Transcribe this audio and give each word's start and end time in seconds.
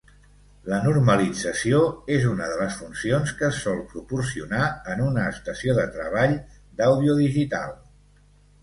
La 0.71 0.77
normalització 0.85 1.81
és 2.15 2.25
una 2.31 2.47
de 2.53 2.57
les 2.61 2.77
funcions 2.79 3.35
que 3.43 3.47
es 3.51 3.61
sol 3.67 3.85
proporcionar 3.93 4.63
en 4.95 5.05
una 5.11 5.29
estació 5.37 5.79
de 5.83 5.87
treball 5.99 6.37
d'àudio 6.83 7.21
digital. 7.25 7.81